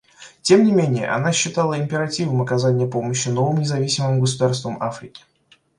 Тем 0.41 0.63
не 0.63 0.71
менее, 0.71 1.07
она 1.09 1.31
считала 1.31 1.79
императивом 1.79 2.41
оказание 2.41 2.87
помощи 2.87 3.29
новым 3.29 3.59
независимым 3.59 4.19
государствам 4.19 4.81
Африки. 4.81 5.23